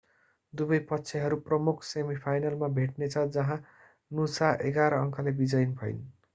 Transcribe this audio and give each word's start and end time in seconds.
दुवै 0.53 0.77
पक्षहरू 0.91 1.37
प्रमुख 1.49 1.85
सेमिफाइनलमा 1.89 2.71
भेट्नेछ 2.79 3.27
जहाँ 3.37 3.61
नुसा 4.11 4.53
11 4.67 5.01
अंकले 5.01 5.39
विजयी 5.39 5.73
भइन् 5.79 6.05